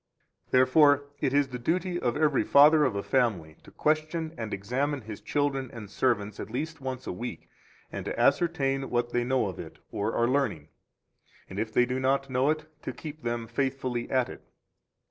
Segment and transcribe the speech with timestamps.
[0.47, 4.51] 4 Therefore it is the duty of every father of a family to question and
[4.51, 7.47] examine his children and servants at least once a week
[7.91, 10.69] and to ascertain what they know of it, or are learning,
[11.47, 14.41] and, if they do not know it, to keep them faithfully at it.